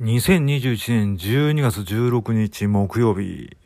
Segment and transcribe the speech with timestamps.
[0.00, 3.56] 2021年12月16日木曜日。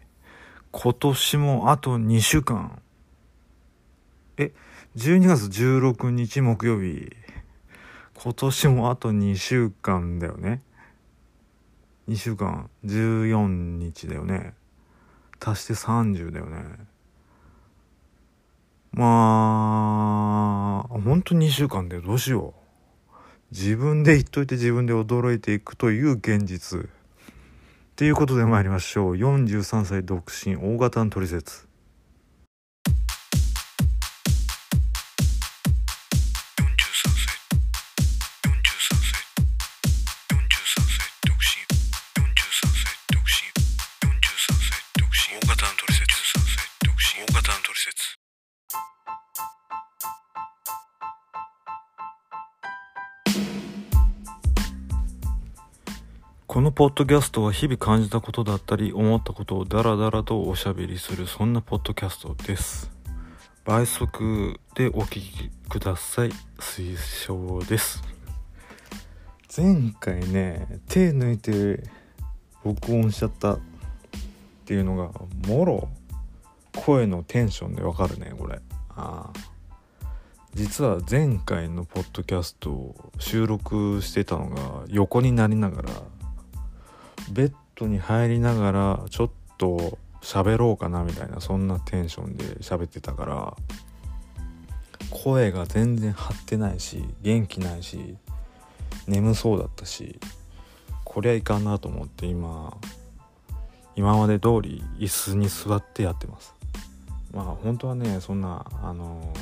[0.72, 2.82] 今年もあと2週間。
[4.36, 4.52] え、
[4.94, 7.10] 12月16日木曜日。
[8.22, 10.60] 今年もあと2週間だよね。
[12.08, 14.52] 2週間、14日だよね。
[15.40, 16.62] 足して30だよね。
[18.92, 22.57] まあ、本当2週間でどうしよう。
[23.50, 26.88] 自分で言っといて自分で驚いていくという現実。
[27.96, 29.14] ということで参りましょう。
[29.14, 31.68] 43歳独身大型の取説。
[56.58, 62.90] このポッドキャストは日々感じたことだったり思ったことをダラダラとおしゃべりするそんなポッドキャストです。
[63.64, 66.30] 倍速でお聞きください。
[66.58, 68.02] 推奨です。
[69.56, 71.84] 前回ね手抜いて
[72.64, 73.58] 録音しちゃったっ
[74.64, 75.12] ていうのが
[75.46, 75.88] もろ
[76.74, 78.58] 声のテンションでわかるねこれ。
[80.54, 85.90] 実は前回のポッドキャストを収録してたのが横になりながら
[87.32, 93.56] ベッドに入りながらちょっと喋ろうかなみたいなそんなテンションで喋ってたから
[95.10, 98.16] 声が全然張ってないし元気ないし
[99.06, 100.18] 眠そうだったし
[101.04, 102.76] こりゃいかんなと思って今
[103.96, 106.54] 今まで通り椅子に座ってやってます。
[107.32, 109.32] まあ本当はねそんなあの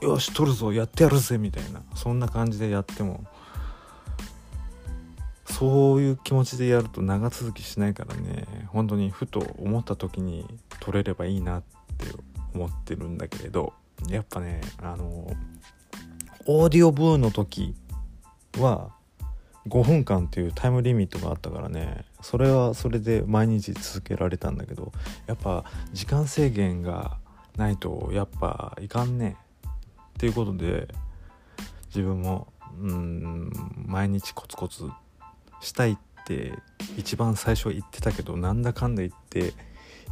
[0.00, 3.24] ー、よし取るぞやってやるぜみたいなそんな感じでやっても
[5.60, 10.46] そういう気持ちでやると長続きしないからね本当にふと思った時に
[10.80, 11.62] 撮れればいいなっ
[11.98, 12.06] て
[12.54, 13.74] 思ってるんだけれど
[14.08, 15.30] やっぱねあの
[16.46, 17.74] オーディオブーの時
[18.58, 18.92] は
[19.68, 24.92] 5分間っていうタイムリミットがあったからねそれはそれで毎日続けられたんだけど
[25.26, 27.18] やっぱ時間制限が
[27.58, 29.36] ないとやっぱいかんね
[29.68, 30.88] っていうことで
[31.88, 33.52] 自分もうん
[33.84, 34.88] 毎日コツコツ
[35.60, 36.52] したいって
[36.96, 39.54] 一番最初言ってたけどなんだかんだ言って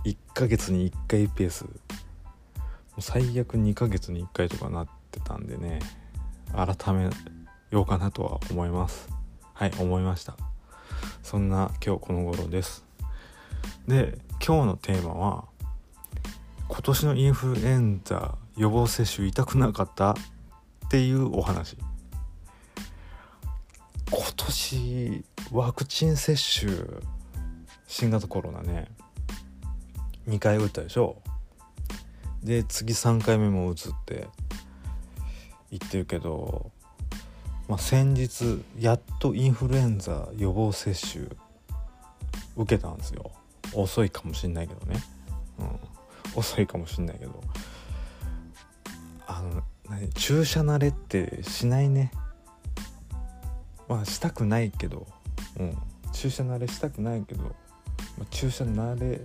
[0.04, 1.66] 1ヶ月に1回ペース。
[3.00, 5.78] 最悪2ヶ月に1回とかなってたんでね
[6.52, 7.08] 改め
[7.70, 9.08] ようかなとは思います。
[9.54, 10.36] はい思いました。
[11.22, 12.84] そんな今日この頃です。
[13.86, 15.44] で今日のテーマは
[16.68, 20.14] 今年のインフルエンザ予防接種痛くなかったっ
[20.90, 21.76] ていうお話。
[24.10, 26.70] 今年ワクチン接種
[27.86, 28.88] 新型コロナね。
[30.28, 31.22] 2回打ったでしょ。
[32.42, 34.28] で次3回目も打つって
[35.70, 36.70] 言ってるけど、
[37.66, 41.24] まあ、先日やっとインフルエンザ予防接種
[42.56, 43.30] 受けたんですよ。
[43.72, 45.02] 遅いかもしんないけどね、
[45.58, 47.40] うん、遅いかもしんないけど。
[49.26, 52.12] あの何注射慣れってしないね。
[53.88, 55.06] まあしたくないけど、
[55.58, 55.78] うん、
[56.12, 57.50] 注射慣れしたくないけど、ま
[58.22, 59.20] あ、注射慣れ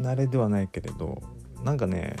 [0.00, 1.22] 慣れではないけれど
[1.64, 2.16] なんかね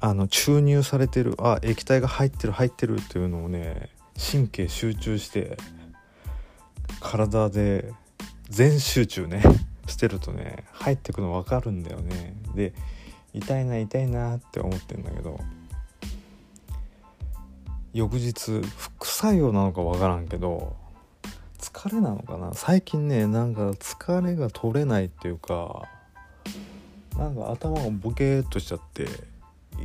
[0.00, 5.56] あの注入されてるあ液体が入ってる入ってるっていうのをね神経集中して
[7.00, 7.92] 体で
[8.50, 9.42] 全集中ね
[9.88, 12.34] してるとね入ってくの分かるんだよね。
[12.54, 12.74] で
[13.32, 15.40] 痛いな痛いなって思ってんだけど
[17.92, 20.76] 翌日副作用なのかわからんけど
[21.84, 22.54] 疲れなのかな？
[22.54, 25.86] 最近ねなんか疲れが取れないっていうか
[27.18, 29.06] なんか頭がボケーっとしちゃって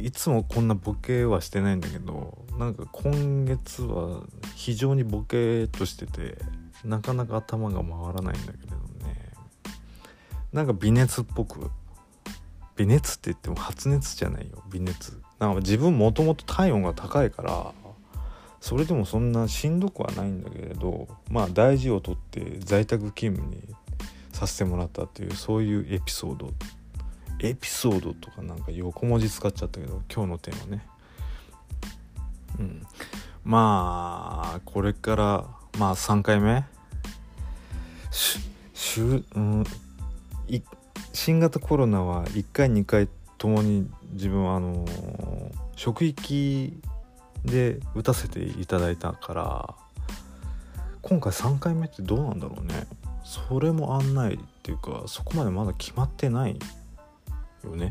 [0.02, 4.24] いつもこんなボケはしてないんだけどなんか今月は
[4.56, 6.38] 非常にボケーっとしてて
[6.86, 9.34] なかなか頭が回らないんだけれどね。
[10.54, 11.70] なんか微熱っぽく
[12.78, 15.22] 微熱って言っても発熱じゃないよ微熱。
[15.38, 17.74] なんか自分もともと体温が高いから
[18.62, 23.62] それでもそんなしんどくはないんだけれどまあ大事をとって在宅勤務に
[24.34, 26.52] させてもらったっていうそういうエピソード。
[27.42, 30.86] エピソードとかなんか横文字使っちゃったけど今日のテーマね。
[32.60, 32.86] うん。
[33.46, 35.46] まあこれから
[35.78, 36.66] まあ3回目？
[38.12, 38.40] し
[38.74, 39.64] しゅ、うん、
[40.48, 40.62] い
[41.14, 43.08] 新型コロナは1回2回
[43.38, 44.86] ともに自分はあの
[45.76, 46.74] 職域
[47.46, 49.76] で打たせていただいたから
[51.02, 52.88] 今回3回目ってどうなんだろうね。
[53.24, 56.60] それも案内っていうかそこまでまだ決まってない
[57.64, 57.90] よね。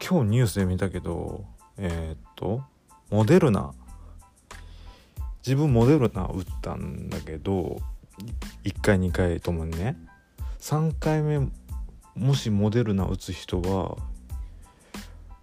[0.00, 1.44] 今日ニュースで見たけど
[1.78, 2.62] えー、っと
[3.10, 3.72] モデルナ。
[5.46, 7.80] 自分モデルナ打ったんだけど
[8.64, 9.96] 1回2回ともにね。
[10.60, 11.48] 3回目
[12.16, 13.96] もしモデルナ打つ人は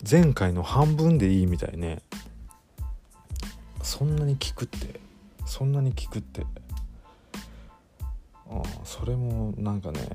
[0.10, 2.02] 前回の半分でいいみたいね。
[3.82, 5.00] そんなに効くって。
[5.46, 6.46] そんなに効くって。
[8.50, 10.10] あそれもなんかね。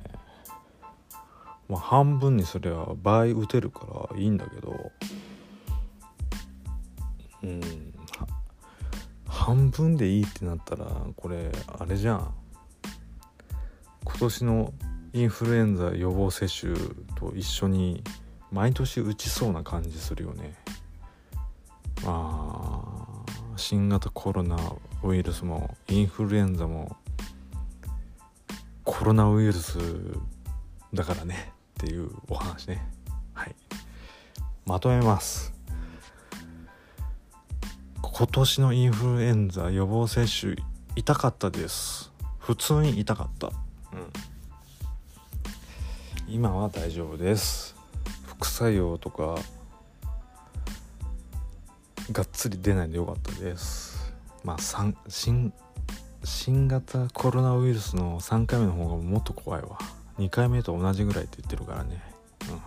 [1.69, 4.93] まあ半分にすれば倍打てるからいいんだけど。
[7.43, 7.61] うん。
[9.27, 10.87] 半分でいいってなったら
[11.17, 12.35] これあれじゃん。
[14.05, 14.75] 今年の
[15.15, 16.75] インフルエンザ予防接種
[17.15, 18.03] と一緒に
[18.51, 20.55] 毎年打ちそうな感じするよね。
[22.07, 22.83] あ
[23.57, 24.57] 新型コロナ
[25.03, 26.97] ウイルスもインフルエンザも
[28.85, 29.79] コロナウイルス
[30.95, 32.87] だからねっていうお話ね。
[33.35, 33.55] はい。
[34.65, 35.53] まとめます。
[38.01, 40.57] 今年のインフルエンザ予防接種
[40.97, 42.13] 痛かったです。
[42.39, 43.49] 普通に痛かった。
[43.49, 43.55] うん。
[46.27, 47.78] 今は大丈夫です。
[48.39, 49.37] 副作用とか
[52.13, 54.15] がっつり出ないんでよかったです。
[54.45, 54.57] まあ
[55.09, 55.53] 新
[56.23, 59.79] 新型コロナウイルスの3回目の方がもっと怖いわ。
[60.19, 62.01] 2回目と同じぐらいって言ってるからね。
[62.49, 62.61] うん。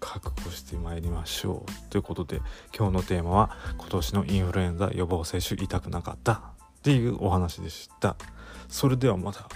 [0.00, 1.90] 覚悟してまいりましょう。
[1.90, 2.40] ということで
[2.76, 6.40] 今日のテーマは今年のインフルエンザ予防接種痛くなかったっ
[6.82, 8.16] ていうお話でした。
[8.68, 9.48] それではまた。